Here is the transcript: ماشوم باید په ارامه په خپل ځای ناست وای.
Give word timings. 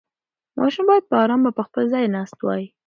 ماشوم 0.57 0.85
باید 0.89 1.03
په 1.09 1.15
ارامه 1.23 1.51
په 1.57 1.63
خپل 1.67 1.83
ځای 1.93 2.05
ناست 2.15 2.37
وای. 2.41 2.63